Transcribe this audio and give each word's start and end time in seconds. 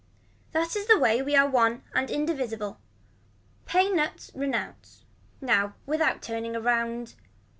That 0.51 0.75
is 0.75 0.87
the 0.87 0.97
way 0.97 1.21
we 1.21 1.35
are 1.35 1.47
one 1.47 1.83
and 1.93 2.09
indivisible. 2.09 2.79
Pay 3.67 3.87
nuts 3.91 4.31
renounce. 4.33 5.05
Now 5.41 5.75
without 5.85 6.23
turning 6.23 6.55
around. 6.55 7.13